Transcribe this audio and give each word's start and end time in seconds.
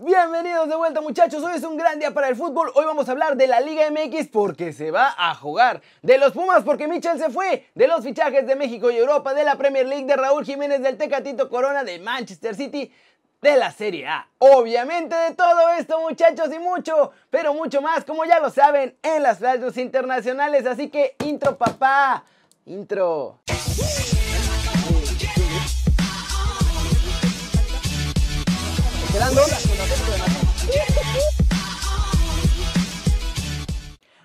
Bienvenidos 0.00 0.68
de 0.68 0.76
vuelta 0.76 1.00
muchachos, 1.00 1.42
hoy 1.42 1.54
es 1.56 1.64
un 1.64 1.76
gran 1.76 1.98
día 1.98 2.14
para 2.14 2.28
el 2.28 2.36
fútbol, 2.36 2.70
hoy 2.76 2.84
vamos 2.84 3.08
a 3.08 3.10
hablar 3.10 3.36
de 3.36 3.48
la 3.48 3.58
Liga 3.58 3.82
MX 3.90 4.28
porque 4.28 4.72
se 4.72 4.92
va 4.92 5.12
a 5.18 5.34
jugar, 5.34 5.82
de 6.02 6.18
los 6.18 6.30
Pumas 6.30 6.62
porque 6.62 6.86
Michel 6.86 7.18
se 7.18 7.30
fue, 7.30 7.66
de 7.74 7.88
los 7.88 8.04
fichajes 8.04 8.46
de 8.46 8.54
México 8.54 8.92
y 8.92 8.96
Europa, 8.96 9.34
de 9.34 9.42
la 9.42 9.56
Premier 9.56 9.84
League, 9.84 10.04
de 10.04 10.14
Raúl 10.14 10.44
Jiménez, 10.44 10.82
del 10.82 10.96
Tecatito 10.96 11.48
Corona, 11.48 11.82
de 11.82 11.98
Manchester 11.98 12.54
City, 12.54 12.92
de 13.42 13.56
la 13.56 13.72
Serie 13.72 14.06
A. 14.06 14.28
Obviamente 14.38 15.16
de 15.16 15.34
todo 15.34 15.68
esto 15.70 16.00
muchachos 16.00 16.48
y 16.54 16.60
mucho, 16.60 17.10
pero 17.28 17.52
mucho 17.52 17.82
más 17.82 18.04
como 18.04 18.24
ya 18.24 18.38
lo 18.38 18.50
saben 18.50 18.96
en 19.02 19.24
las 19.24 19.40
radios 19.40 19.76
internacionales, 19.78 20.64
así 20.64 20.90
que 20.90 21.16
intro 21.24 21.58
papá, 21.58 22.22
intro. 22.66 23.40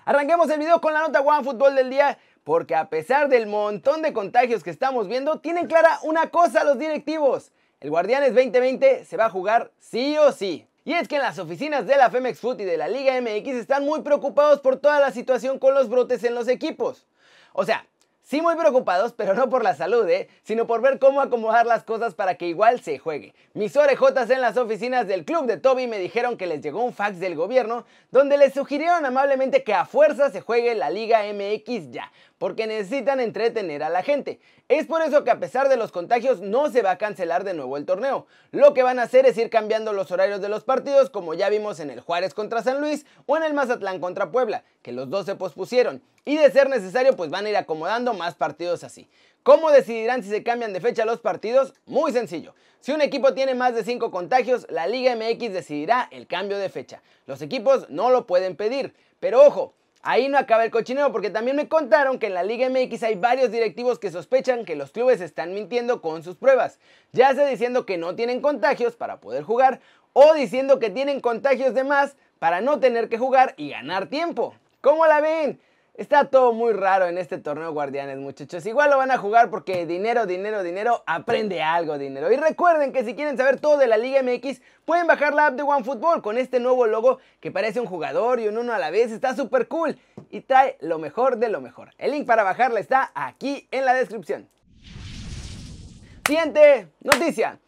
Arranquemos 0.06 0.50
el 0.50 0.58
video 0.58 0.82
con 0.82 0.92
la 0.92 1.00
nota 1.00 1.22
One 1.22 1.44
Fútbol 1.44 1.74
del 1.74 1.88
día, 1.88 2.18
porque 2.42 2.74
a 2.74 2.90
pesar 2.90 3.30
del 3.30 3.46
montón 3.46 4.02
de 4.02 4.12
contagios 4.12 4.62
que 4.62 4.68
estamos 4.68 5.08
viendo, 5.08 5.40
tienen 5.40 5.66
clara 5.66 5.98
una 6.02 6.28
cosa 6.28 6.62
los 6.62 6.78
directivos. 6.78 7.52
El 7.80 7.88
Guardianes 7.88 8.34
2020 8.34 9.06
se 9.06 9.16
va 9.16 9.26
a 9.26 9.30
jugar 9.30 9.70
sí 9.78 10.18
o 10.18 10.30
sí. 10.32 10.66
Y 10.84 10.92
es 10.92 11.08
que 11.08 11.16
en 11.16 11.22
las 11.22 11.38
oficinas 11.38 11.86
de 11.86 11.96
la 11.96 12.10
Femex 12.10 12.38
Foot 12.38 12.60
y 12.60 12.64
de 12.64 12.76
la 12.76 12.88
Liga 12.88 13.18
MX 13.18 13.54
están 13.54 13.86
muy 13.86 14.02
preocupados 14.02 14.60
por 14.60 14.76
toda 14.76 15.00
la 15.00 15.10
situación 15.10 15.58
con 15.58 15.72
los 15.72 15.88
brotes 15.88 16.22
en 16.24 16.34
los 16.34 16.48
equipos. 16.48 17.06
O 17.54 17.64
sea, 17.64 17.86
Sí 18.24 18.40
muy 18.40 18.56
preocupados, 18.56 19.12
pero 19.12 19.34
no 19.34 19.50
por 19.50 19.62
la 19.62 19.74
salud, 19.74 20.08
¿eh? 20.08 20.30
sino 20.44 20.66
por 20.66 20.80
ver 20.80 20.98
cómo 20.98 21.20
acomodar 21.20 21.66
las 21.66 21.84
cosas 21.84 22.14
para 22.14 22.36
que 22.36 22.48
igual 22.48 22.80
se 22.80 22.98
juegue. 22.98 23.34
Mis 23.52 23.76
orejotas 23.76 24.30
en 24.30 24.40
las 24.40 24.56
oficinas 24.56 25.06
del 25.06 25.26
club 25.26 25.44
de 25.44 25.58
Toby 25.58 25.86
me 25.88 25.98
dijeron 25.98 26.38
que 26.38 26.46
les 26.46 26.62
llegó 26.62 26.82
un 26.82 26.94
fax 26.94 27.20
del 27.20 27.36
gobierno 27.36 27.84
donde 28.10 28.38
les 28.38 28.54
sugirieron 28.54 29.04
amablemente 29.04 29.62
que 29.62 29.74
a 29.74 29.84
fuerza 29.84 30.30
se 30.30 30.40
juegue 30.40 30.74
la 30.74 30.88
Liga 30.88 31.20
MX 31.34 31.90
ya, 31.90 32.10
porque 32.38 32.66
necesitan 32.66 33.20
entretener 33.20 33.82
a 33.82 33.90
la 33.90 34.02
gente. 34.02 34.40
Es 34.68 34.86
por 34.86 35.02
eso 35.02 35.24
que 35.24 35.30
a 35.30 35.40
pesar 35.40 35.68
de 35.68 35.76
los 35.76 35.92
contagios 35.92 36.40
no 36.40 36.70
se 36.70 36.82
va 36.82 36.92
a 36.92 36.98
cancelar 36.98 37.44
de 37.44 37.54
nuevo 37.54 37.76
el 37.76 37.86
torneo. 37.86 38.26
Lo 38.50 38.74
que 38.74 38.82
van 38.82 38.98
a 38.98 39.02
hacer 39.04 39.26
es 39.26 39.38
ir 39.38 39.50
cambiando 39.50 39.92
los 39.92 40.10
horarios 40.10 40.40
de 40.40 40.48
los 40.48 40.64
partidos 40.64 41.10
como 41.10 41.34
ya 41.34 41.48
vimos 41.48 41.80
en 41.80 41.90
el 41.90 42.00
Juárez 42.00 42.34
contra 42.34 42.62
San 42.62 42.80
Luis 42.80 43.06
o 43.26 43.36
en 43.36 43.44
el 43.44 43.54
Mazatlán 43.54 44.00
contra 44.00 44.30
Puebla, 44.30 44.64
que 44.82 44.92
los 44.92 45.10
dos 45.10 45.26
se 45.26 45.36
pospusieron. 45.36 46.02
Y 46.24 46.36
de 46.36 46.50
ser 46.50 46.68
necesario 46.68 47.16
pues 47.16 47.30
van 47.30 47.46
a 47.46 47.50
ir 47.50 47.56
acomodando 47.56 48.14
más 48.14 48.34
partidos 48.34 48.84
así. 48.84 49.08
¿Cómo 49.42 49.70
decidirán 49.70 50.22
si 50.22 50.30
se 50.30 50.42
cambian 50.42 50.72
de 50.72 50.80
fecha 50.80 51.04
los 51.04 51.20
partidos? 51.20 51.74
Muy 51.84 52.12
sencillo. 52.12 52.54
Si 52.80 52.92
un 52.92 53.02
equipo 53.02 53.34
tiene 53.34 53.54
más 53.54 53.74
de 53.74 53.84
5 53.84 54.10
contagios, 54.10 54.66
la 54.70 54.86
Liga 54.86 55.14
MX 55.16 55.52
decidirá 55.52 56.08
el 56.10 56.26
cambio 56.26 56.58
de 56.58 56.70
fecha. 56.70 57.02
Los 57.26 57.42
equipos 57.42 57.88
no 57.90 58.10
lo 58.10 58.26
pueden 58.26 58.56
pedir. 58.56 58.94
Pero 59.20 59.42
ojo, 59.46 59.74
Ahí 60.06 60.28
no 60.28 60.36
acaba 60.36 60.66
el 60.66 60.70
cochineo 60.70 61.10
porque 61.12 61.30
también 61.30 61.56
me 61.56 61.66
contaron 61.66 62.18
que 62.18 62.26
en 62.26 62.34
la 62.34 62.42
Liga 62.42 62.68
MX 62.68 63.02
hay 63.04 63.14
varios 63.14 63.50
directivos 63.50 63.98
que 63.98 64.10
sospechan 64.10 64.66
que 64.66 64.76
los 64.76 64.90
clubes 64.90 65.22
están 65.22 65.54
mintiendo 65.54 66.02
con 66.02 66.22
sus 66.22 66.36
pruebas, 66.36 66.78
ya 67.12 67.34
sea 67.34 67.46
diciendo 67.46 67.86
que 67.86 67.96
no 67.96 68.14
tienen 68.14 68.42
contagios 68.42 68.96
para 68.96 69.22
poder 69.22 69.44
jugar 69.44 69.80
o 70.12 70.34
diciendo 70.34 70.78
que 70.78 70.90
tienen 70.90 71.20
contagios 71.20 71.72
de 71.72 71.84
más 71.84 72.16
para 72.38 72.60
no 72.60 72.80
tener 72.80 73.08
que 73.08 73.16
jugar 73.16 73.54
y 73.56 73.70
ganar 73.70 74.08
tiempo. 74.08 74.54
¿Cómo 74.82 75.06
la 75.06 75.22
ven? 75.22 75.58
Está 75.96 76.24
todo 76.24 76.52
muy 76.52 76.72
raro 76.72 77.06
en 77.06 77.18
este 77.18 77.38
torneo 77.38 77.72
Guardianes, 77.72 78.18
muchachos. 78.18 78.66
Igual 78.66 78.90
lo 78.90 78.98
van 78.98 79.12
a 79.12 79.16
jugar 79.16 79.48
porque 79.48 79.86
dinero, 79.86 80.26
dinero, 80.26 80.64
dinero, 80.64 81.04
aprende 81.06 81.62
algo, 81.62 81.98
dinero. 81.98 82.32
Y 82.32 82.36
recuerden 82.36 82.90
que 82.90 83.04
si 83.04 83.14
quieren 83.14 83.36
saber 83.36 83.60
todo 83.60 83.78
de 83.78 83.86
la 83.86 83.96
Liga 83.96 84.20
MX, 84.20 84.60
pueden 84.84 85.06
bajar 85.06 85.34
la 85.34 85.46
app 85.46 85.54
de 85.54 85.62
OneFootball 85.62 86.20
con 86.20 86.36
este 86.36 86.58
nuevo 86.58 86.88
logo 86.88 87.20
que 87.38 87.52
parece 87.52 87.78
un 87.78 87.86
jugador 87.86 88.40
y 88.40 88.48
un 88.48 88.58
uno 88.58 88.72
a 88.72 88.78
la 88.80 88.90
vez. 88.90 89.12
Está 89.12 89.36
súper 89.36 89.68
cool 89.68 89.96
y 90.30 90.40
trae 90.40 90.76
lo 90.80 90.98
mejor 90.98 91.36
de 91.36 91.48
lo 91.48 91.60
mejor. 91.60 91.92
El 91.96 92.10
link 92.10 92.26
para 92.26 92.42
bajarla 92.42 92.80
está 92.80 93.12
aquí 93.14 93.68
en 93.70 93.84
la 93.84 93.94
descripción. 93.94 94.48
Siguiente 96.26 96.88
noticia. 97.02 97.60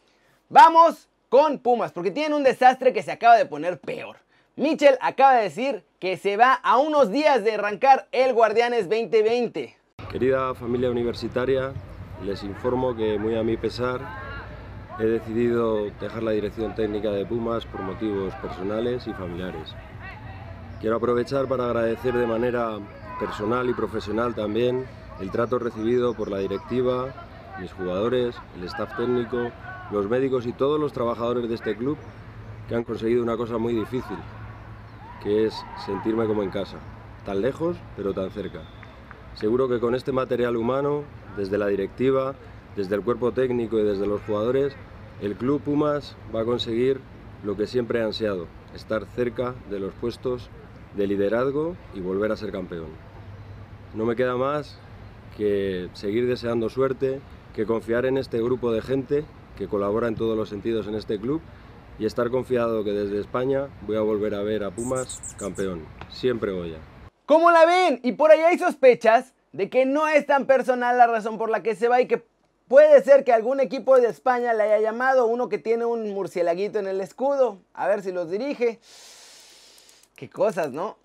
Vamos 0.49 1.09
con 1.29 1.61
Pumas 1.61 1.93
porque 1.93 2.11
tienen 2.11 2.33
un 2.33 2.43
desastre 2.43 2.93
que 2.93 3.05
se 3.05 3.13
acaba 3.13 3.37
de 3.37 3.47
poner 3.47 3.79
peor. 3.79 4.17
Mitchell 4.57 4.99
acaba 5.01 5.35
de 5.35 5.45
decir 5.45 5.86
que 5.99 6.17
se 6.17 6.37
va 6.37 6.53
a 6.53 6.79
unos 6.79 7.11
días 7.11 7.43
de 7.43 7.55
arrancar 7.55 8.09
el 8.13 8.33
Guardianes 8.35 8.89
2020. 8.89 9.77
Querida 10.11 10.55
familia 10.55 10.91
universitaria, 10.91 11.73
les 12.25 12.43
informo 12.43 12.95
que 12.95 13.19
muy 13.19 13.37
a 13.37 13.43
mi 13.43 13.57
pesar 13.57 14.01
he 14.99 15.05
decidido 15.05 15.85
dejar 16.01 16.23
la 16.23 16.31
dirección 16.31 16.75
técnica 16.75 17.11
de 17.11 17.27
Pumas 17.27 17.67
por 17.67 17.83
motivos 17.83 18.35
personales 18.37 19.07
y 19.07 19.13
familiares. 19.13 19.75
Quiero 20.81 20.97
aprovechar 20.97 21.47
para 21.49 21.67
agradecer 21.67 22.15
de 22.15 22.27
manera 22.27 22.79
personal 23.19 23.69
y 23.69 23.75
profesional 23.75 24.35
también 24.35 24.87
el 25.21 25.31
trato 25.31 25.59
recibido 25.59 26.15
por 26.15 26.31
la 26.31 26.39
directiva, 26.39 27.15
mis 27.59 27.73
jugadores, 27.73 28.37
el 28.57 28.65
staff 28.65 28.95
técnico, 28.97 29.51
los 29.91 30.09
médicos 30.09 30.47
y 30.47 30.53
todos 30.53 30.79
los 30.79 30.93
trabajadores 30.93 31.49
de 31.49 31.55
este 31.55 31.75
club 31.77 31.97
que 32.69 32.75
han 32.75 32.85
conseguido 32.85 33.23
una 33.23 33.37
cosa 33.37 33.57
muy 33.57 33.73
difícil, 33.75 34.17
que 35.23 35.47
es 35.47 35.65
sentirme 35.85 36.27
como 36.27 36.43
en 36.43 36.51
casa, 36.51 36.79
tan 37.25 37.41
lejos 37.43 37.77
pero 37.97 38.13
tan 38.13 38.31
cerca. 38.31 38.63
Seguro 39.35 39.69
que 39.69 39.81
con 39.81 39.95
este 39.95 40.13
material 40.13 40.57
humano, 40.57 41.05
desde 41.37 41.59
la 41.59 41.67
directiva, 41.67 42.35
desde 42.77 42.95
el 42.95 43.03
cuerpo 43.03 43.33
técnico 43.33 43.79
y 43.79 43.83
desde 43.83 44.07
los 44.07 44.23
jugadores, 44.23 44.75
el 45.21 45.35
Club 45.35 45.61
Pumas 45.61 46.17
va 46.35 46.41
a 46.41 46.45
conseguir 46.45 47.01
lo 47.45 47.57
que 47.57 47.67
siempre 47.67 48.03
ha 48.03 48.07
ansiado, 48.07 48.47
estar 48.75 49.05
cerca 49.07 49.55
de 49.71 49.81
los 49.81 49.93
puestos 49.95 50.51
de 50.97 51.07
liderazgo 51.07 51.77
y 51.95 52.01
volver 52.01 52.33
a 52.33 52.37
ser 52.37 52.53
campeón. 52.53 52.89
No 53.95 54.05
me 54.05 54.17
queda 54.17 54.37
más 54.37 54.79
que 55.37 55.89
seguir 55.93 56.27
deseando 56.27 56.69
suerte, 56.69 57.21
que 57.55 57.67
confiar 57.67 58.07
en 58.07 58.19
este 58.19 58.43
grupo 58.43 58.73
de 58.73 58.83
gente 58.83 59.25
que 59.57 59.69
colabora 59.69 60.09
en 60.09 60.17
todos 60.17 60.37
los 60.37 60.49
sentidos 60.49 60.87
en 60.87 60.95
este 60.95 61.19
club 61.19 61.41
y 61.99 62.07
estar 62.07 62.31
confiado 62.31 62.85
que 62.85 62.93
desde 62.93 63.21
España 63.21 63.69
voy 63.87 63.97
a 63.97 64.01
volver 64.01 64.35
a 64.35 64.43
ver 64.43 64.65
a 64.65 64.71
Pumas 64.71 65.21
campeón. 65.39 65.87
Siempre 66.11 66.53
voy 66.53 66.75
a. 66.75 66.79
¿Cómo 67.27 67.51
la 67.51 67.65
ven? 67.67 68.01
Y 68.03 68.13
por 68.13 68.31
ahí 68.31 68.41
hay 68.41 68.59
sospechas 68.59 69.35
de 69.53 69.71
que 69.71 69.87
no 69.87 70.07
es 70.09 70.27
tan 70.27 70.47
personal 70.47 70.99
la 70.99 71.07
razón 71.07 71.39
por 71.39 71.51
la 71.51 71.63
que 71.63 71.75
se 71.75 71.89
va 71.89 72.01
y 72.01 72.07
que 72.07 72.25
puede 72.69 73.03
ser 73.03 73.25
que 73.25 73.33
algún 73.33 73.61
equipo 73.61 73.99
de 73.99 74.09
España 74.09 74.53
le 74.53 74.65
haya 74.65 74.81
llamado, 74.81 75.27
uno 75.27 75.49
que 75.49 75.59
tiene 75.59 75.85
un 75.85 76.13
murcielaguito 76.13 76.79
en 76.79 76.87
el 76.87 77.01
escudo, 77.01 77.59
a 77.73 77.89
ver 77.89 78.03
si 78.03 78.13
los 78.13 78.31
dirige. 78.31 78.81
Qué 80.15 80.29
cosas, 80.29 80.73
¿no? 80.73 80.97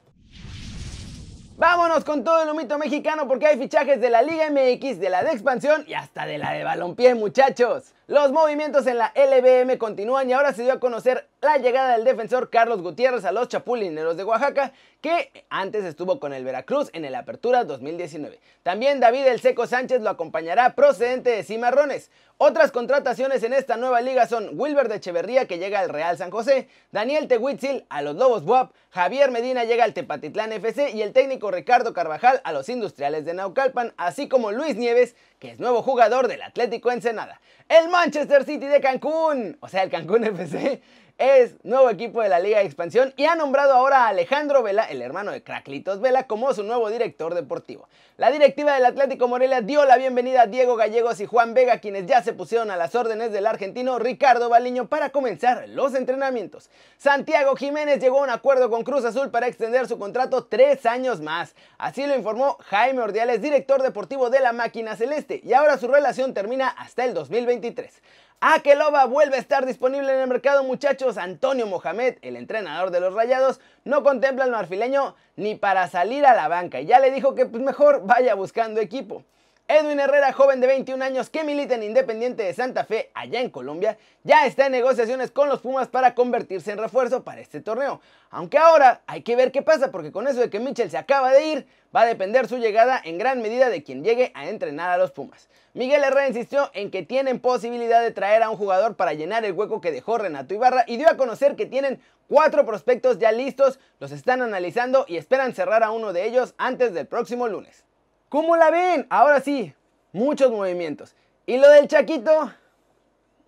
Vámonos 1.62 2.04
con 2.04 2.24
todo 2.24 2.42
el 2.42 2.50
humito 2.50 2.80
mexicano 2.80 3.28
porque 3.28 3.46
hay 3.46 3.56
fichajes 3.56 4.02
de 4.02 4.10
la 4.10 4.24
Liga 4.24 4.50
MX, 4.50 5.00
de 5.00 5.12
la 5.12 5.24
de 5.24 5.30
expansión 5.30 5.84
y 5.88 5.94
hasta 5.94 6.26
de 6.26 6.40
la 6.40 6.54
de 6.54 6.64
balompié, 6.64 7.14
muchachos. 7.14 7.94
Los 8.08 8.32
movimientos 8.32 8.88
en 8.88 8.98
la 8.98 9.14
LBM 9.14 9.78
continúan 9.78 10.28
y 10.28 10.34
ahora 10.34 10.54
se 10.54 10.64
dio 10.64 10.74
a 10.74 10.80
conocer 10.80 11.28
la 11.41 11.57
llegada 11.57 11.94
del 11.94 12.03
defensor 12.03 12.52
Carlos 12.52 12.84
Gutiérrez 12.84 13.25
a 13.25 13.31
los 13.31 13.47
Chapulineros 13.47 14.16
de 14.16 14.24
Oaxaca, 14.24 14.74
que 15.02 15.44
antes 15.50 15.84
estuvo 15.84 16.19
con 16.19 16.34
el 16.34 16.46
Veracruz 16.46 16.91
en 16.94 17.03
el 17.03 17.16
Apertura 17.16 17.63
2019. 17.63 18.40
También 18.62 19.00
David 19.00 19.25
El 19.25 19.41
Seco 19.41 19.66
Sánchez 19.66 20.01
lo 20.01 20.12
acompañará 20.12 20.75
procedente 20.75 21.31
de 21.31 21.44
Cimarrones. 21.44 22.12
Otras 22.38 22.72
contrataciones 22.72 23.41
en 23.41 23.53
esta 23.53 23.75
nueva 23.75 24.01
liga 24.01 24.28
son 24.28 24.51
Wilber 24.53 24.88
de 24.88 24.97
Echeverría 24.97 25.47
que 25.47 25.57
llega 25.57 25.80
al 25.80 25.90
Real 25.90 26.16
San 26.16 26.30
José, 26.30 26.68
Daniel 26.91 27.28
Tehuitzil 27.28 27.85
a 27.90 28.03
los 28.03 28.16
Lobos 28.16 28.44
Buap, 28.44 28.74
Javier 28.91 29.31
Medina 29.31 29.63
llega 29.63 29.84
al 29.84 29.94
Tepatitlán 29.94 30.51
FC 30.51 30.91
y 30.91 31.01
el 31.01 31.13
técnico 31.13 31.50
Ricardo 31.50 31.94
Carvajal 31.94 32.41
a 32.44 32.51
los 32.51 32.69
Industriales 32.69 33.25
de 33.25 33.34
Naucalpan, 33.34 33.94
así 33.97 34.28
como 34.28 34.51
Luis 34.51 34.75
Nieves, 34.75 35.16
que 35.40 35.50
es 35.50 35.59
nuevo 35.59 35.81
jugador 35.81 36.28
del 36.28 36.44
Atlético 36.44 36.91
Ensenada. 36.91 37.41
El 37.69 37.90
Manchester 37.90 38.44
City 38.44 38.68
de 38.68 38.81
Cancún, 38.81 39.57
o 39.62 39.69
sea, 39.69 39.84
el 39.84 39.90
Cancún 39.90 40.24
FC, 40.25 40.81
es 41.22 41.54
nuevo 41.64 41.88
equipo 41.92 42.24
de 42.24 42.30
la 42.30 42.40
Liga 42.40 42.58
de 42.58 42.66
Expansión 42.66 43.13
y 43.16 43.25
ha 43.25 43.36
nombrado 43.36 43.74
ahora 43.74 44.06
a 44.06 44.07
Alejandro 44.07 44.63
Vela, 44.63 44.86
el 44.86 45.04
hermano 45.04 45.31
de 45.31 45.44
Craclitos 45.44 46.01
Vela, 46.01 46.25
como 46.25 46.51
su 46.56 46.63
nuevo 46.63 46.90
director 46.90 47.36
deportivo. 47.36 47.88
La 48.18 48.31
directiva 48.31 48.74
del 48.74 48.86
Atlético 48.86 49.28
Morelia 49.28 49.62
dio 49.62 49.86
la 49.86 49.98
bienvenida 49.98 50.42
a 50.42 50.48
Diego 50.48 50.75
Gallegos 50.75 51.19
y 51.19 51.28
Juan 51.28 51.54
Vega, 51.54 51.78
quienes 51.78 52.07
ya 52.07 52.24
se 52.24 52.34
pusieron 52.34 52.72
a 52.72 52.75
las 52.75 52.95
órdenes 52.95 53.31
del 53.31 53.45
argentino 53.45 54.00
Ricardo 54.00 54.50
Baliño 54.50 54.88
para 54.88 55.12
comenzar 55.12 55.69
los 55.69 55.94
entrenamientos. 55.94 56.72
Santiago 56.98 57.56
Jiménez 57.56 58.00
llegó 58.00 58.22
a 58.22 58.24
un 58.24 58.30
acuerdo 58.31 58.72
con 58.72 58.84
Cruz 58.84 59.06
Azul 59.06 59.30
para 59.30 59.48
extender 59.48 59.88
su 59.88 60.00
contrato 60.00 60.45
tres 60.45 60.88
años 60.88 61.22
más. 61.22 61.54
Así 61.78 62.07
lo 62.07 62.16
informó 62.16 62.57
Jaime 62.62 63.01
Ordiales, 63.01 63.44
director 63.44 63.84
deportivo 63.84 64.31
de 64.31 64.40
la 64.40 64.54
Máquina 64.54 64.95
Celeste, 64.95 65.40
y 65.44 65.54
ahora 65.54 65.78
su 65.78 65.88
relación 65.88 66.34
termina 66.34 66.68
hasta 66.68 67.06
el 67.06 67.13
2023. 67.13 68.01
Akeloba 68.44 69.06
vuelve 69.06 69.36
a 69.36 69.40
estar 69.40 69.68
disponible 69.68 70.12
en 70.12 70.20
el 70.20 70.28
mercado, 70.28 70.64
muchachos. 70.64 71.20
Antonio 71.20 71.68
Mohamed, 71.68 72.16
el 72.24 72.36
entrenador 72.36 72.90
de 72.90 73.00
los 73.00 73.14
Rayados, 73.14 73.60
no 73.86 74.02
contempla 74.02 74.46
al 74.46 74.50
marfileño 74.50 75.16
ni 75.36 75.54
para 75.54 75.88
salir 75.88 76.26
a 76.26 76.34
la 76.34 76.48
banca. 76.48 76.82
Ya 76.82 77.00
le 77.00 77.12
dijo 77.12 77.36
que 77.36 77.46
pues, 77.46 77.62
mejor 77.62 78.02
vaya 78.08 78.34
buscando 78.34 78.82
equipo. 78.82 79.24
Edwin 79.73 80.01
Herrera, 80.01 80.33
joven 80.33 80.59
de 80.59 80.68
21 80.68 81.01
años 81.01 81.29
que 81.29 81.45
milita 81.45 81.75
en 81.75 81.83
Independiente 81.83 82.44
de 82.44 82.53
Santa 82.53 82.83
Fe, 82.83 83.09
allá 83.13 83.39
en 83.39 83.50
Colombia, 83.50 83.97
ya 84.21 84.45
está 84.45 84.65
en 84.65 84.73
negociaciones 84.73 85.31
con 85.31 85.47
los 85.47 85.62
Pumas 85.62 85.88
para 85.88 86.13
convertirse 86.13 86.73
en 86.73 86.77
refuerzo 86.77 87.23
para 87.23 87.39
este 87.39 87.62
torneo. 87.62 88.01
Aunque 88.31 88.57
ahora 88.57 89.01
hay 89.07 89.21
que 89.21 89.38
ver 89.38 89.53
qué 89.53 89.62
pasa, 89.62 89.89
porque 89.89 90.12
con 90.12 90.27
eso 90.27 90.41
de 90.41 90.50
que 90.50 90.59
Mitchell 90.59 90.91
se 90.91 90.97
acaba 90.97 91.31
de 91.31 91.45
ir, 91.45 91.68
va 91.95 92.01
a 92.01 92.06
depender 92.06 92.50
su 92.50 92.57
llegada 92.57 93.00
en 93.01 93.18
gran 93.18 93.41
medida 93.41 93.69
de 93.69 93.81
quien 93.81 94.03
llegue 94.03 94.33
a 94.35 94.50
entrenar 94.50 94.89
a 94.89 94.97
los 94.97 95.12
Pumas. 95.12 95.47
Miguel 95.73 96.03
Herrera 96.03 96.27
insistió 96.27 96.69
en 96.73 96.91
que 96.91 97.03
tienen 97.03 97.39
posibilidad 97.39 98.01
de 98.01 98.12
traer 98.12 98.44
a 98.44 98.50
un 98.50 98.57
jugador 98.57 98.97
para 98.97 99.13
llenar 99.13 99.45
el 99.45 99.53
hueco 99.53 99.79
que 99.79 99.94
dejó 99.94 100.18
Renato 100.18 100.53
Ibarra 100.53 100.83
y 100.85 100.97
dio 100.97 101.09
a 101.09 101.15
conocer 101.15 101.56
que 101.56 101.65
tienen 101.65 102.01
cuatro 102.27 102.65
prospectos 102.65 103.19
ya 103.19 103.31
listos, 103.31 103.79
los 104.01 104.12
están 104.12 104.41
analizando 104.41 105.06
y 105.07 105.15
esperan 105.15 105.56
cerrar 105.56 105.81
a 105.81 105.91
uno 105.91 106.12
de 106.12 106.25
ellos 106.25 106.56
antes 106.57 106.94
del 106.94 107.07
próximo 107.07 107.47
lunes. 107.47 107.85
¿Cómo 108.31 108.56
la 108.56 108.72
ven? 108.72 109.07
Ahora 109.10 109.42
sí, 109.42 109.75
muchos 110.13 110.50
movimientos. 110.51 111.13
Y 111.45 111.57
lo 111.57 111.68
del 111.68 111.89
Chaquito, 111.89 112.50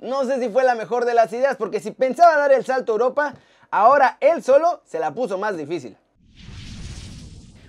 no 0.01 0.25
sé 0.25 0.41
si 0.41 0.50
fue 0.50 0.65
la 0.65 0.75
mejor 0.75 1.06
de 1.06 1.13
las 1.13 1.31
ideas, 1.31 1.56
porque 1.56 1.80
si 1.80 1.91
pensaba 1.91 2.35
dar 2.35 2.51
el 2.51 2.65
salto 2.65 2.91
a 2.91 2.95
Europa, 2.95 3.33
ahora 3.71 4.18
él 4.19 4.44
solo 4.44 4.81
se 4.83 5.00
la 5.00 5.13
puso 5.13 5.38
más 5.38 5.56
difícil. 5.56 5.95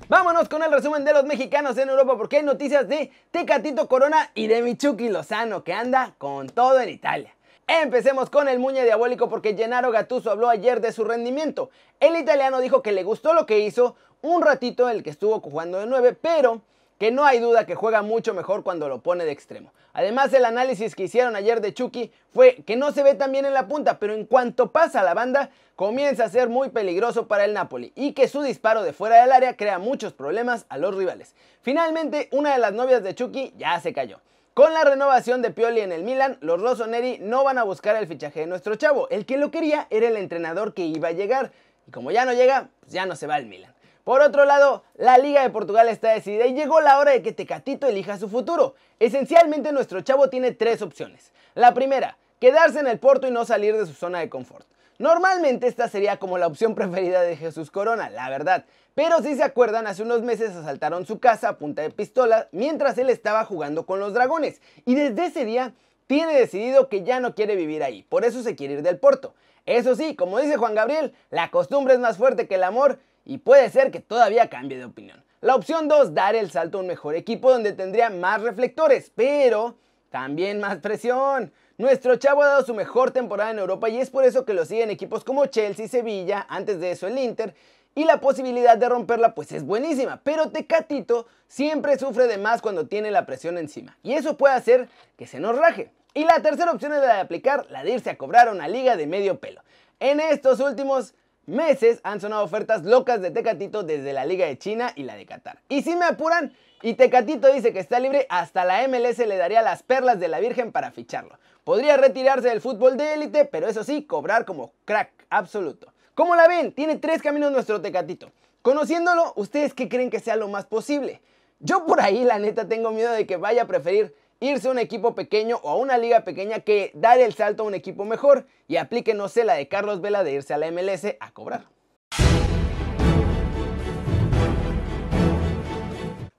Vámonos 0.09 0.49
con 0.49 0.65
el 0.65 0.73
resumen 0.73 1.05
de 1.05 1.13
los 1.13 1.25
mexicanos 1.25 1.79
en 1.79 1.89
Europa 1.89 2.17
porque 2.17 2.39
hay 2.39 2.43
noticias 2.43 2.89
de 2.89 3.13
Tecatito 3.31 3.87
Corona 3.87 4.33
y 4.35 4.49
de 4.49 4.63
Michuki 4.63 5.09
Lozano 5.09 5.63
que 5.63 5.73
anda 5.73 6.17
con 6.19 6.49
todo 6.49 6.81
en 6.81 6.89
Italia. 6.89 7.33
Empecemos 7.69 8.29
con 8.29 8.49
el 8.49 8.59
Muñe 8.59 8.83
Diabólico 8.83 9.29
porque 9.29 9.57
Gennaro 9.57 9.93
Gattuso 9.93 10.33
habló 10.33 10.49
ayer 10.49 10.81
de 10.81 10.91
su 10.91 11.05
rendimiento. 11.05 11.71
El 12.01 12.17
italiano 12.17 12.59
dijo 12.61 12.83
que 12.83 12.91
le 12.91 13.05
gustó 13.05 13.35
lo 13.35 13.47
que 13.47 13.61
hizo, 13.61 13.95
un 14.21 14.43
ratito 14.43 14.89
el 14.89 15.05
que 15.05 15.11
estuvo 15.11 15.39
jugando 15.39 15.79
de 15.79 15.87
9, 15.87 16.19
pero 16.21 16.63
que 16.99 17.11
no 17.11 17.25
hay 17.25 17.39
duda 17.39 17.67
que 17.67 17.75
juega 17.75 18.03
mucho 18.03 18.35
mejor 18.35 18.63
cuando 18.63 18.89
lo 18.89 19.01
pone 19.01 19.25
de 19.25 19.33
extremo. 19.33 19.73
Además, 19.93 20.33
el 20.33 20.45
análisis 20.45 20.95
que 20.95 21.05
hicieron 21.05 21.37
ayer 21.37 21.61
de 21.61 21.73
Chucky 21.73 22.13
fue 22.33 22.57
que 22.67 22.77
no 22.77 22.93
se 22.93 23.03
ve 23.03 23.15
tan 23.15 23.33
bien 23.33 23.45
en 23.45 23.55
la 23.55 23.69
punta, 23.69 23.99
pero 23.99 24.13
en 24.13 24.27
cuanto 24.27 24.73
pasa 24.73 25.03
la 25.03 25.15
banda, 25.15 25.51
comienza 25.77 26.25
a 26.25 26.29
ser 26.29 26.49
muy 26.49 26.71
peligroso 26.71 27.27
para 27.29 27.45
el 27.45 27.53
Napoli 27.53 27.93
y 27.95 28.13
que 28.13 28.29
su 28.29 28.43
disparo 28.43 28.83
de 28.83 28.93
fuera 28.93 29.21
del 29.21 29.33
área 29.33 29.57
crea 29.57 29.79
muchos 29.79 30.13
problemas 30.13 30.67
a 30.69 30.79
los 30.79 30.95
rivales. 30.95 31.35
Finalmente, 31.63 32.29
una 32.33 32.53
de 32.53 32.59
las 32.59 32.73
novias 32.73 33.03
de 33.03 33.15
Chucky 33.15 33.55
ya 33.57 33.79
se 33.81 33.93
cayó. 33.93 34.21
Con 34.55 34.73
la 34.73 34.85
renovación 34.85 35.43
de 35.43 35.51
Pioli 35.51 35.81
en 35.81 35.91
el 35.91 36.05
Milan, 36.05 36.39
los 36.41 36.61
Rossoneri 36.61 37.19
no 37.19 37.43
van 37.43 37.59
a 37.59 37.65
buscar 37.65 37.97
el 37.97 38.07
fichaje 38.07 38.41
de 38.41 38.47
nuestro 38.47 38.77
chavo. 38.77 39.09
El 39.11 39.27
que 39.27 39.37
lo 39.37 39.51
quería 39.51 39.89
era 39.91 40.07
el 40.07 40.17
entrenador 40.17 40.75
que 40.75 40.87
iba 40.87 41.09
a 41.09 41.13
llegar. 41.13 41.51
Y 41.89 41.91
como 41.91 42.13
ya 42.13 42.25
no 42.25 42.33
llega, 42.33 42.69
pues 42.79 42.93
ya 42.93 43.05
no 43.05 43.17
se 43.17 43.27
va 43.27 43.35
al 43.35 43.47
Milan. 43.47 43.74
Por 44.05 44.21
otro 44.21 44.45
lado, 44.45 44.85
la 44.97 45.17
Liga 45.17 45.43
de 45.43 45.49
Portugal 45.49 45.89
está 45.89 46.11
decidida 46.11 46.47
y 46.47 46.53
llegó 46.53 46.83
la 46.83 46.99
hora 46.99 47.13
de 47.13 47.23
que 47.23 47.33
Tecatito 47.33 47.87
elija 47.87 48.19
su 48.19 48.29
futuro. 48.29 48.75
Esencialmente 49.01 49.73
nuestro 49.73 50.03
chavo 50.03 50.29
tiene 50.29 50.53
tres 50.53 50.83
opciones. 50.83 51.33
La 51.55 51.73
primera, 51.73 52.19
quedarse 52.39 52.81
en 52.81 52.87
el 52.87 52.99
Porto 52.99 53.27
y 53.27 53.31
no 53.31 53.47
salir 53.47 53.75
de 53.75 53.87
su 53.87 53.95
zona 53.95 54.21
de 54.21 54.29
confort. 54.29 54.67
Normalmente 54.99 55.67
esta 55.67 55.89
sería 55.89 56.19
como 56.19 56.37
la 56.37 56.47
opción 56.47 56.75
preferida 56.75 57.23
de 57.23 57.37
Jesús 57.37 57.71
Corona, 57.71 58.11
la 58.11 58.29
verdad. 58.29 58.67
Pero 58.95 59.23
si 59.23 59.35
se 59.37 59.43
acuerdan, 59.43 59.87
hace 59.87 60.03
unos 60.03 60.23
meses 60.23 60.55
asaltaron 60.55 61.07
su 61.07 61.19
casa 61.19 61.49
a 61.49 61.59
punta 61.59 61.81
de 61.81 61.91
pistola 61.91 62.49
mientras 62.53 62.99
él 62.99 63.09
estaba 63.09 63.47
jugando 63.47 63.87
con 63.87 64.01
los 64.01 64.13
dragones. 64.13 64.61
Y 64.85 64.95
desde 64.95 65.27
ese 65.27 65.47
día 65.47 65.73
tiene 66.07 66.39
decidido 66.39 66.91
que 66.91 67.05
ya 67.05 67.21
no 67.21 67.35
quiere 67.35 67.57
vivir 67.57 67.83
ahí, 67.83 68.03
por 68.03 68.27
eso 68.27 68.43
se 68.43 68.55
quiere 68.55 68.75
ir 68.75 68.83
del 68.83 68.99
Porto. 68.99 69.35
Eso 69.65 69.97
sí, 69.97 70.15
como 70.15 70.39
dice 70.39 70.59
Juan 70.59 70.75
Gabriel, 70.75 71.15
la 71.31 71.51
costumbre 71.51 71.95
es 71.95 72.01
más 72.01 72.19
fuerte 72.19 72.47
que 72.47 72.57
el 72.57 72.65
amor 72.65 72.99
y 73.25 73.39
puede 73.39 73.71
ser 73.71 73.91
que 73.91 74.01
todavía 74.01 74.49
cambie 74.49 74.79
de 74.79 74.85
opinión. 74.85 75.25
La 75.41 75.55
opción 75.55 75.89
2, 75.89 76.15
dar 76.15 76.35
el 76.35 76.51
salto 76.51 76.79
a 76.79 76.81
un 76.81 76.87
mejor 76.87 77.15
equipo 77.15 77.51
donde 77.51 77.73
tendría 77.73 78.11
más 78.11 78.41
reflectores, 78.41 79.13
pero 79.15 79.77
también 80.11 80.61
más 80.61 80.79
presión. 80.79 81.53
Nuestro 81.77 82.17
chavo 82.17 82.43
ha 82.43 82.47
dado 82.47 82.65
su 82.65 82.73
mejor 82.73 83.11
temporada 83.11 83.51
en 83.51 83.59
Europa 83.59 83.89
y 83.89 83.99
es 83.99 84.09
por 84.09 84.25
eso 84.25 84.45
que 84.45 84.55
lo 84.55 84.65
siguen 84.65 84.91
equipos 84.91 85.25
como 85.25 85.47
Chelsea, 85.47 85.89
Sevilla, 85.89 86.47
antes 86.49 86.81
de 86.81 86.93
eso 86.93 87.07
el 87.07 87.19
Inter, 87.19 87.55
y 87.95 88.05
la 88.05 88.21
posibilidad 88.21 88.77
de 88.77 88.89
romperla 88.89 89.35
pues 89.35 89.53
es 89.53 89.65
buenísima, 89.65 90.21
pero 90.23 90.51
Tecatito 90.51 91.27
siempre 91.47 91.99
sufre 91.99 92.27
de 92.27 92.39
más 92.39 92.63
cuando 92.63 92.87
tiene 92.87 93.11
la 93.11 93.27
presión 93.27 93.59
encima, 93.59 93.99
y 94.03 94.15
eso 94.15 94.37
puede 94.37 94.55
hacer 94.55 94.89
que 95.17 95.27
se 95.27 95.41
nos 95.41 95.57
raje. 95.57 95.91
Y 96.15 96.25
la 96.25 96.41
tercera 96.41 96.71
opción 96.71 96.93
es 96.93 97.01
la 97.01 97.15
de 97.15 97.21
aplicar, 97.21 97.67
la 97.71 97.83
de 97.83 97.91
irse 97.91 98.11
a 98.11 98.17
cobrar 98.17 98.49
una 98.49 98.69
liga 98.69 98.97
de 98.97 99.09
medio 99.09 99.41
pelo. 99.41 99.63
En 99.99 100.21
estos 100.21 100.61
últimos 100.61 101.15
meses 101.47 102.01
han 102.03 102.21
sonado 102.21 102.45
ofertas 102.45 102.85
locas 102.85 103.21
de 103.21 103.31
Tecatito 103.31 103.83
desde 103.83 104.13
la 104.13 104.25
Liga 104.25 104.47
de 104.47 104.59
China 104.59 104.93
y 104.97 105.03
la 105.05 105.17
de 105.17 105.27
Qatar. 105.27 105.61
Y 105.69 105.83
si 105.83 105.97
me 105.97 106.05
apuran, 106.05 106.53
y 106.83 106.95
Tecatito 106.95 107.53
dice 107.53 107.73
que 107.73 107.79
está 107.79 107.99
libre, 108.01 108.27
hasta 108.29 108.65
la 108.65 108.87
MLS 108.89 109.19
le 109.19 109.37
daría 109.37 109.63
las 109.63 109.83
perlas 109.83 110.21
de 110.21 110.29
la 110.29 110.41
Virgen 110.41 110.73
para 110.73 110.91
ficharlo. 110.91 111.39
Podría 111.65 111.97
retirarse 111.97 112.49
del 112.49 112.61
fútbol 112.61 112.97
de 112.97 113.15
élite, 113.15 113.45
pero 113.47 113.67
eso 113.69 113.85
sí, 113.85 114.05
cobrar 114.05 114.45
como 114.45 114.73
crack 114.85 115.11
absoluto. 115.31 115.93
¿Cómo 116.15 116.35
la 116.35 116.47
ven? 116.47 116.73
Tiene 116.73 116.97
tres 116.97 117.23
caminos 117.23 117.53
nuestro 117.53 117.81
Tecatito. 117.81 118.33
Conociéndolo, 118.63 119.33
¿ustedes 119.37 119.75
qué 119.75 119.89
creen 119.89 120.11
que 120.11 120.21
sea 120.21 120.37
lo 120.37 120.49
más 120.49 120.67
posible? 120.67 121.23
Yo 121.61 121.87
por 121.87 122.01
ahí 122.01 122.25
la 122.25 122.39
neta 122.39 122.69
tengo 122.69 122.91
miedo 122.91 123.13
de 123.13 123.27
que 123.27 123.37
vaya 123.37 123.63
a 123.63 123.67
preferir 123.67 124.15
irse 124.45 124.69
a 124.69 124.71
un 124.71 124.79
equipo 124.79 125.15
pequeño 125.15 125.59
o 125.63 125.71
a 125.71 125.77
una 125.77 125.99
liga 125.99 126.25
pequeña 126.25 126.61
que 126.61 126.91
dar 126.95 127.19
el 127.19 127.35
salto 127.35 127.63
a 127.63 127.67
un 127.67 127.75
equipo 127.75 128.05
mejor 128.05 128.47
y 128.69 128.77
aplique, 128.77 129.15
no 129.15 129.29
sé, 129.29 129.45
la 129.45 129.55
de 129.55 129.69
Carlos 129.69 130.01
Vela 130.01 130.23
de 130.23 130.33
irse 130.33 130.55
a 130.55 130.59
la 130.59 130.71
MLS 130.71 131.17
a 131.19 131.31
cobrar. 131.33 131.65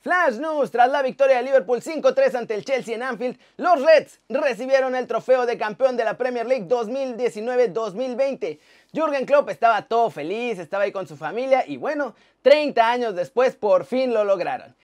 Flash 0.06 0.38
News, 0.38 0.70
tras 0.70 0.92
la 0.92 1.02
victoria 1.02 1.38
de 1.38 1.42
Liverpool 1.42 1.82
5-3 1.82 2.36
ante 2.36 2.54
el 2.54 2.64
Chelsea 2.64 2.94
en 2.94 3.02
Anfield, 3.02 3.40
los 3.58 3.82
Reds 3.82 4.20
recibieron 4.30 4.96
el 4.96 5.08
trofeo 5.08 5.48
de 5.48 5.58
campeón 5.58 5.98
de 5.98 6.04
la 6.04 6.16
Premier 6.16 6.46
League 6.46 6.68
2019-2020. 6.68 8.60
Jürgen 8.94 9.26
Klopp 9.26 9.50
estaba 9.50 9.82
todo 9.88 10.12
feliz, 10.12 10.60
estaba 10.60 10.84
ahí 10.84 10.92
con 10.92 11.08
su 11.08 11.18
familia 11.18 11.64
y 11.66 11.78
bueno, 11.78 12.14
30 12.44 12.88
años 12.88 13.16
después 13.16 13.56
por 13.56 13.84
fin 13.84 14.14
lo 14.14 14.24
lograron. 14.24 14.76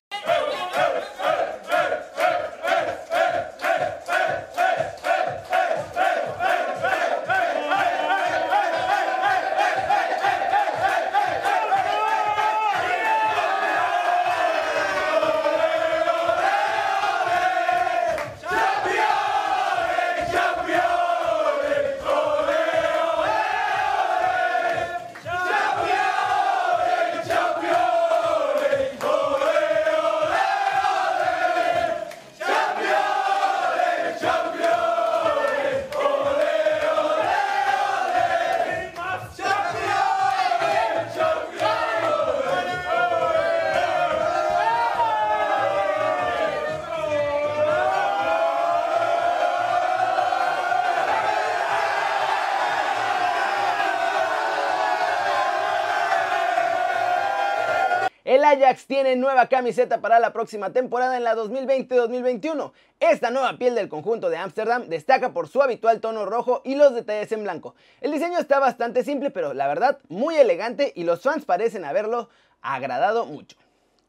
Ajax 58.51 58.85
tiene 58.85 59.15
nueva 59.15 59.47
camiseta 59.47 60.01
para 60.01 60.19
la 60.19 60.33
próxima 60.33 60.73
temporada 60.73 61.15
en 61.15 61.23
la 61.23 61.35
2020-2021. 61.37 62.73
Esta 62.99 63.31
nueva 63.31 63.57
piel 63.57 63.75
del 63.75 63.87
conjunto 63.87 64.29
de 64.29 64.35
Ámsterdam 64.35 64.89
destaca 64.89 65.31
por 65.31 65.47
su 65.47 65.61
habitual 65.61 66.01
tono 66.01 66.25
rojo 66.25 66.61
y 66.65 66.75
los 66.75 66.93
detalles 66.93 67.31
en 67.31 67.43
blanco. 67.43 67.75
El 68.01 68.11
diseño 68.11 68.37
está 68.39 68.59
bastante 68.59 69.05
simple, 69.05 69.31
pero 69.31 69.53
la 69.53 69.69
verdad 69.69 69.99
muy 70.09 70.35
elegante 70.35 70.91
y 70.97 71.05
los 71.05 71.21
fans 71.21 71.45
parecen 71.45 71.85
haberlo 71.85 72.27
agradado 72.61 73.25
mucho. 73.25 73.55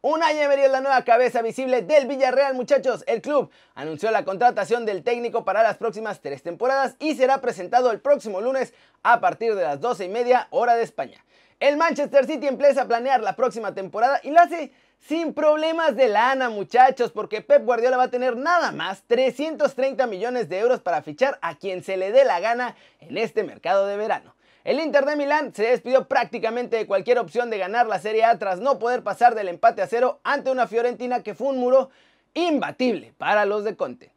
Unai 0.01 0.37
Emery 0.37 0.63
es 0.63 0.73
la 0.73 0.81
nueva 0.81 1.05
cabeza 1.05 1.41
visible 1.41 1.83
del 1.83 2.09
Villarreal, 2.09 2.55
muchachos. 2.55 3.05
El 3.07 3.23
club 3.23 3.49
anunció 3.77 4.11
la 4.11 4.25
contratación 4.25 4.85
del 4.85 5.05
técnico 5.05 5.45
para 5.45 5.63
las 5.63 5.77
próximas 5.77 6.21
tres 6.21 6.43
temporadas 6.43 6.97
y 6.99 7.15
será 7.15 7.41
presentado 7.41 7.93
el 7.93 8.01
próximo 8.01 8.41
lunes 8.41 8.75
a 9.05 9.21
partir 9.21 9.55
de 9.55 9.63
las 9.63 9.81
12 9.81 10.07
y 10.07 10.09
media 10.09 10.49
hora 10.51 10.75
de 10.75 10.83
España. 10.83 11.25
El 11.63 11.77
Manchester 11.77 12.27
City 12.27 12.49
empieza 12.49 12.83
a 12.83 12.89
planear 12.89 13.23
la 13.23 13.37
próxima 13.37 13.73
temporada 13.73 14.19
y 14.25 14.33
lo 14.33 14.41
hace 14.41 14.73
sin 14.99 15.33
problemas 15.33 15.95
de 15.95 16.09
lana, 16.09 16.51
muchachos, 16.51 17.13
porque 17.13 17.41
Pep 17.41 17.65
Guardiola 17.65 17.97
va 17.97 18.03
a 18.03 18.11
tener 18.11 18.37
nada 18.37 18.73
más 18.73 19.05
330 19.07 20.09
millones 20.09 20.49
de 20.49 20.59
euros 20.59 20.81
para 20.81 21.03
fichar 21.03 21.39
a 21.41 21.55
quien 21.55 21.85
se 21.85 21.97
le 21.97 22.11
dé 22.11 22.25
la 22.25 22.41
gana 22.41 22.75
en 22.99 23.17
este 23.17 23.45
mercado 23.45 23.87
de 23.87 23.97
verano. 23.97 24.35
El 24.65 24.81
Inter 24.81 25.05
de 25.05 25.15
Milán 25.15 25.55
se 25.55 25.63
despidió 25.63 26.09
prácticamente 26.09 26.75
de 26.75 26.89
cualquier 26.89 27.21
opción 27.21 27.49
de 27.49 27.59
ganar 27.59 27.87
la 27.87 28.01
Serie 28.01 28.25
A 28.25 28.37
tras 28.41 28.59
no 28.59 28.81
poder 28.81 29.05
pasar 29.05 29.37
del 29.37 29.47
empate 29.47 29.83
a 29.83 29.87
cero 29.87 30.19
ante 30.25 30.51
una 30.51 30.67
Fiorentina 30.67 31.23
que 31.23 31.37
fue 31.37 31.47
un 31.47 31.59
muro 31.59 31.91
imbatible 32.35 33.15
para 33.19 33.45
los 33.45 33.63
de 33.63 33.77
Conte. 33.77 34.11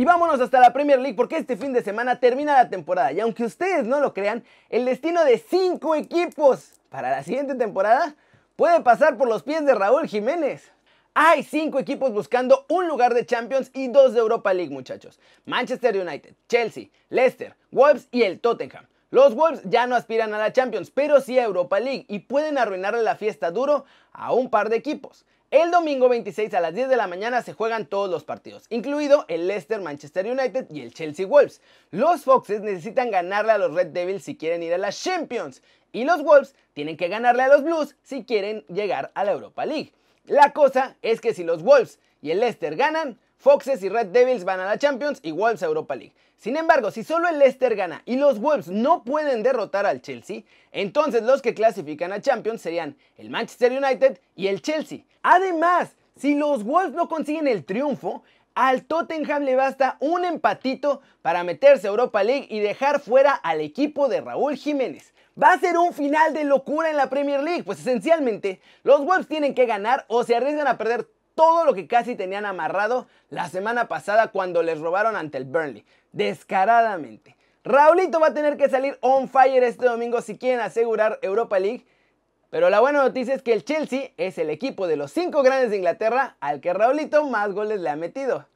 Y 0.00 0.06
vámonos 0.06 0.40
hasta 0.40 0.60
la 0.60 0.72
Premier 0.72 0.98
League 0.98 1.14
porque 1.14 1.36
este 1.36 1.58
fin 1.58 1.74
de 1.74 1.82
semana 1.82 2.18
termina 2.20 2.54
la 2.54 2.70
temporada 2.70 3.12
y 3.12 3.20
aunque 3.20 3.44
ustedes 3.44 3.84
no 3.84 4.00
lo 4.00 4.14
crean, 4.14 4.44
el 4.70 4.86
destino 4.86 5.22
de 5.26 5.36
5 5.36 5.94
equipos 5.94 6.80
para 6.88 7.10
la 7.10 7.22
siguiente 7.22 7.54
temporada 7.54 8.14
puede 8.56 8.80
pasar 8.80 9.18
por 9.18 9.28
los 9.28 9.42
pies 9.42 9.66
de 9.66 9.74
Raúl 9.74 10.08
Jiménez. 10.08 10.72
Hay 11.12 11.42
5 11.42 11.78
equipos 11.78 12.14
buscando 12.14 12.64
un 12.70 12.88
lugar 12.88 13.12
de 13.12 13.26
Champions 13.26 13.70
y 13.74 13.88
2 13.88 14.14
de 14.14 14.20
Europa 14.20 14.54
League 14.54 14.72
muchachos. 14.72 15.20
Manchester 15.44 15.94
United, 15.94 16.34
Chelsea, 16.48 16.86
Leicester, 17.10 17.54
Wolves 17.70 18.08
y 18.10 18.22
el 18.22 18.40
Tottenham. 18.40 18.86
Los 19.10 19.34
Wolves 19.34 19.60
ya 19.64 19.86
no 19.86 19.96
aspiran 19.96 20.32
a 20.32 20.38
la 20.38 20.50
Champions, 20.50 20.90
pero 20.90 21.20
sí 21.20 21.38
a 21.38 21.44
Europa 21.44 21.78
League 21.78 22.06
y 22.08 22.20
pueden 22.20 22.56
arruinarle 22.56 23.02
la 23.02 23.16
fiesta 23.16 23.50
duro 23.50 23.84
a 24.12 24.32
un 24.32 24.48
par 24.48 24.70
de 24.70 24.76
equipos. 24.76 25.26
El 25.50 25.72
domingo 25.72 26.08
26 26.08 26.54
a 26.54 26.60
las 26.60 26.76
10 26.76 26.88
de 26.88 26.96
la 26.96 27.08
mañana 27.08 27.42
se 27.42 27.54
juegan 27.54 27.86
todos 27.86 28.08
los 28.08 28.22
partidos, 28.22 28.66
incluido 28.70 29.24
el 29.26 29.48
Leicester 29.48 29.80
Manchester 29.80 30.24
United 30.24 30.68
y 30.70 30.80
el 30.80 30.94
Chelsea 30.94 31.26
Wolves. 31.26 31.60
Los 31.90 32.22
Foxes 32.22 32.60
necesitan 32.60 33.10
ganarle 33.10 33.50
a 33.50 33.58
los 33.58 33.74
Red 33.74 33.88
Devils 33.88 34.22
si 34.22 34.36
quieren 34.36 34.62
ir 34.62 34.72
a 34.72 34.78
la 34.78 34.92
Champions 34.92 35.60
y 35.90 36.04
los 36.04 36.22
Wolves 36.22 36.54
tienen 36.72 36.96
que 36.96 37.08
ganarle 37.08 37.42
a 37.42 37.48
los 37.48 37.64
Blues 37.64 37.96
si 38.04 38.22
quieren 38.22 38.64
llegar 38.68 39.10
a 39.14 39.24
la 39.24 39.32
Europa 39.32 39.66
League. 39.66 39.92
La 40.24 40.52
cosa 40.52 40.96
es 41.02 41.20
que 41.20 41.34
si 41.34 41.42
los 41.42 41.64
Wolves 41.64 41.98
y 42.22 42.30
el 42.30 42.38
Leicester 42.38 42.76
ganan, 42.76 43.18
Foxes 43.36 43.82
y 43.82 43.88
Red 43.88 44.08
Devils 44.08 44.44
van 44.44 44.60
a 44.60 44.66
la 44.66 44.78
Champions 44.78 45.18
y 45.20 45.32
Wolves 45.32 45.64
a 45.64 45.66
Europa 45.66 45.96
League. 45.96 46.14
Sin 46.40 46.56
embargo, 46.56 46.90
si 46.90 47.04
solo 47.04 47.28
el 47.28 47.38
Leicester 47.38 47.76
gana 47.76 48.00
y 48.06 48.16
los 48.16 48.40
Wolves 48.40 48.68
no 48.68 49.04
pueden 49.04 49.42
derrotar 49.42 49.84
al 49.84 50.00
Chelsea, 50.00 50.44
entonces 50.72 51.22
los 51.22 51.42
que 51.42 51.52
clasifican 51.52 52.14
a 52.14 52.22
Champions 52.22 52.62
serían 52.62 52.96
el 53.18 53.28
Manchester 53.28 53.70
United 53.72 54.18
y 54.36 54.46
el 54.46 54.62
Chelsea. 54.62 55.00
Además, 55.22 55.96
si 56.16 56.34
los 56.34 56.64
Wolves 56.64 56.94
no 56.94 57.10
consiguen 57.10 57.46
el 57.46 57.66
triunfo, 57.66 58.22
al 58.54 58.86
Tottenham 58.86 59.42
le 59.42 59.54
basta 59.54 59.98
un 60.00 60.24
empatito 60.24 61.02
para 61.20 61.44
meterse 61.44 61.86
a 61.86 61.90
Europa 61.90 62.22
League 62.22 62.46
y 62.48 62.60
dejar 62.60 63.00
fuera 63.00 63.34
al 63.34 63.60
equipo 63.60 64.08
de 64.08 64.22
Raúl 64.22 64.56
Jiménez. 64.56 65.12
Va 65.40 65.52
a 65.52 65.60
ser 65.60 65.76
un 65.76 65.92
final 65.92 66.32
de 66.32 66.44
locura 66.44 66.88
en 66.88 66.96
la 66.96 67.10
Premier 67.10 67.42
League, 67.42 67.64
pues 67.64 67.80
esencialmente 67.80 68.62
los 68.82 69.04
Wolves 69.04 69.28
tienen 69.28 69.54
que 69.54 69.66
ganar 69.66 70.06
o 70.08 70.24
se 70.24 70.36
arriesgan 70.36 70.68
a 70.68 70.78
perder 70.78 71.06
todo 71.34 71.64
lo 71.64 71.74
que 71.74 71.86
casi 71.86 72.16
tenían 72.16 72.46
amarrado 72.46 73.06
la 73.28 73.48
semana 73.48 73.88
pasada 73.88 74.28
cuando 74.28 74.62
les 74.62 74.80
robaron 74.80 75.16
ante 75.16 75.38
el 75.38 75.44
Burnley, 75.44 75.84
descaradamente. 76.12 77.36
Raulito 77.62 78.20
va 78.20 78.28
a 78.28 78.34
tener 78.34 78.56
que 78.56 78.68
salir 78.68 78.98
on 79.00 79.28
fire 79.28 79.62
este 79.62 79.84
domingo 79.84 80.22
si 80.22 80.38
quieren 80.38 80.60
asegurar 80.60 81.18
Europa 81.22 81.58
League. 81.58 81.86
Pero 82.48 82.68
la 82.68 82.80
buena 82.80 83.02
noticia 83.02 83.34
es 83.34 83.42
que 83.42 83.52
el 83.52 83.64
Chelsea 83.64 84.10
es 84.16 84.38
el 84.38 84.50
equipo 84.50 84.86
de 84.86 84.96
los 84.96 85.12
cinco 85.12 85.42
grandes 85.42 85.70
de 85.70 85.76
Inglaterra 85.76 86.36
al 86.40 86.60
que 86.60 86.72
Raulito 86.72 87.24
más 87.26 87.52
goles 87.52 87.80
le 87.80 87.90
ha 87.90 87.96
metido. 87.96 88.46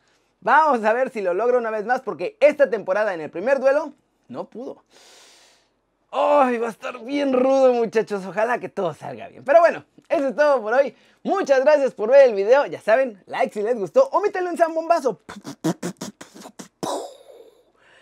Vamos 0.40 0.84
a 0.84 0.92
ver 0.92 1.10
si 1.10 1.22
lo 1.22 1.32
logra 1.32 1.58
una 1.58 1.70
vez 1.70 1.84
más 1.84 2.00
porque 2.00 2.36
esta 2.40 2.68
temporada 2.70 3.14
en 3.14 3.20
el 3.20 3.30
primer 3.30 3.60
duelo 3.60 3.92
no 4.28 4.44
pudo. 4.44 4.82
¡Ay, 6.16 6.58
va 6.58 6.68
a 6.68 6.70
estar 6.70 7.00
bien 7.00 7.32
rudo, 7.32 7.72
muchachos! 7.72 8.24
Ojalá 8.24 8.60
que 8.60 8.68
todo 8.68 8.94
salga 8.94 9.26
bien. 9.26 9.42
Pero 9.44 9.58
bueno, 9.58 9.84
eso 10.08 10.28
es 10.28 10.36
todo 10.36 10.62
por 10.62 10.72
hoy. 10.72 10.94
Muchas 11.24 11.64
gracias 11.64 11.92
por 11.92 12.08
ver 12.08 12.28
el 12.28 12.36
video. 12.36 12.66
Ya 12.66 12.80
saben, 12.80 13.20
like 13.26 13.52
si 13.52 13.62
les 13.62 13.76
gustó 13.76 14.08
o 14.12 14.20
mételo 14.20 14.48
en 14.48 14.74
Bombazo. 14.74 15.18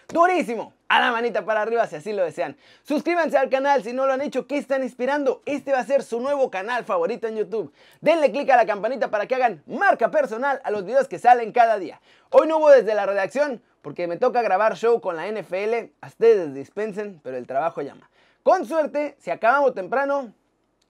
Durísimo. 0.09 0.75
A 0.88 1.00
la 1.00 1.11
manita 1.11 1.42
para 1.47 1.62
arriba 1.62 1.87
si 1.87 1.97
así 1.97 2.12
lo 2.12 2.23
desean. 2.23 2.54
Suscríbanse 2.83 3.38
al 3.38 3.49
canal 3.49 3.83
si 3.83 3.95
no 3.95 4.04
lo 4.04 4.12
han 4.12 4.21
hecho. 4.21 4.47
¿Qué 4.47 4.59
están 4.59 4.83
inspirando? 4.83 5.40
Este 5.47 5.73
va 5.73 5.78
a 5.78 5.87
ser 5.87 6.02
su 6.02 6.21
nuevo 6.21 6.50
canal 6.50 6.85
favorito 6.85 7.28
en 7.28 7.37
YouTube. 7.37 7.73
Denle 8.02 8.31
click 8.31 8.50
a 8.50 8.57
la 8.57 8.66
campanita 8.66 9.11
para 9.11 9.26
que 9.26 9.37
hagan 9.37 9.62
marca 9.66 10.11
personal 10.11 10.61
a 10.64 10.71
los 10.71 10.85
videos 10.85 11.09
que 11.09 11.19
salen 11.19 11.50
cada 11.50 11.78
día. 11.78 12.02
Hoy 12.28 12.47
no 12.47 12.59
hubo 12.59 12.69
desde 12.69 12.95
la 12.95 13.07
redacción 13.07 13.62
porque 13.83 14.07
me 14.07 14.17
toca 14.17 14.41
grabar 14.43 14.77
show 14.77 15.01
con 15.01 15.17
la 15.17 15.31
NFL. 15.31 15.91
A 16.01 16.07
ustedes 16.07 16.55
dispensen, 16.55 17.21
pero 17.23 17.37
el 17.37 17.47
trabajo 17.47 17.83
llama. 17.83 18.09
Con 18.43 18.67
suerte, 18.67 19.17
si 19.19 19.31
acabamos 19.31 19.75
temprano, 19.75 20.33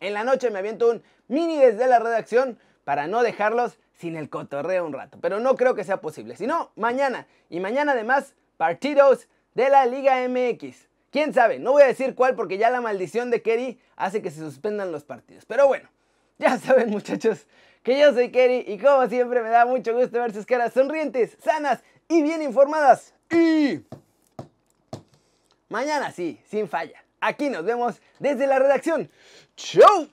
en 0.01 0.15
la 0.15 0.25
noche 0.25 0.51
me 0.51 0.61
aviento 0.61 0.91
un 0.91 1.03
mini 1.29 1.59
desde 1.59 1.87
la 1.87 1.99
redacción 1.99 2.59
para 2.85 3.07
no 3.07 3.23
dejarlos 3.23 3.79
sin 3.95 4.17
el 4.17 4.29
cotorreo 4.29 4.87
un 4.87 4.93
rato. 4.93 5.19
Pero 5.21 5.41
no 5.41 5.57
creo 5.57 5.75
que 5.75 5.85
sea 5.85 6.01
posible. 6.01 6.37
Si 6.37 6.47
no, 6.47 6.71
mañana. 6.77 7.27
Y 7.51 7.61
mañana 7.61 7.93
además, 7.93 8.35
partidos 8.57 9.29
de 9.55 9.69
la 9.69 9.87
Liga 9.87 10.17
MX. 10.29 10.89
¿Quién 11.11 11.35
sabe? 11.35 11.59
No 11.59 11.73
voy 11.73 11.83
a 11.83 11.87
decir 11.87 12.15
cuál 12.15 12.35
porque 12.35 12.59
ya 12.59 12.71
la 12.71 12.81
maldición 12.81 13.31
de 13.31 13.43
Kerry 13.43 13.79
hace 13.97 14.23
que 14.23 14.31
se 14.31 14.41
suspendan 14.41 14.93
los 14.93 15.05
partidos. 15.05 15.45
Pero 15.45 15.67
bueno, 15.67 15.89
ya 16.39 16.59
saben 16.59 16.91
muchachos 16.91 17.47
que 17.83 17.99
yo 17.99 18.13
soy 18.13 18.31
Kerry 18.31 18.65
y 18.67 18.79
como 18.79 19.07
siempre 19.09 19.43
me 19.43 19.51
da 19.51 19.67
mucho 19.67 19.95
gusto 19.95 20.21
ver 20.21 20.33
sus 20.33 20.47
caras 20.47 20.73
sonrientes, 20.73 21.37
sanas 21.43 21.83
y 22.13 22.23
bien 22.23 22.43
informadas. 22.43 23.15
Y 23.31 23.81
mañana 25.69 26.13
sí, 26.13 26.39
sin 26.47 26.69
falla. 26.69 27.03
Aquí 27.21 27.49
nos 27.49 27.65
vemos 27.65 28.01
desde 28.19 28.47
la 28.47 28.59
redacción. 28.59 29.11
¡Chau! 29.57 30.09